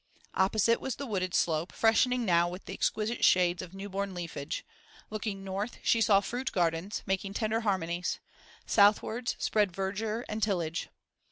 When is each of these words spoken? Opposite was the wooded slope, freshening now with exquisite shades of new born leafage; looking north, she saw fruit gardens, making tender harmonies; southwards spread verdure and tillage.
Opposite 0.33 0.81
was 0.81 0.95
the 0.95 1.05
wooded 1.05 1.35
slope, 1.35 1.71
freshening 1.71 2.25
now 2.25 2.49
with 2.49 2.67
exquisite 2.67 3.23
shades 3.23 3.61
of 3.61 3.75
new 3.75 3.87
born 3.87 4.15
leafage; 4.15 4.65
looking 5.11 5.43
north, 5.43 5.77
she 5.83 6.01
saw 6.01 6.21
fruit 6.21 6.51
gardens, 6.51 7.03
making 7.05 7.35
tender 7.35 7.59
harmonies; 7.61 8.19
southwards 8.65 9.35
spread 9.37 9.71
verdure 9.71 10.25
and 10.27 10.41
tillage. 10.41 10.89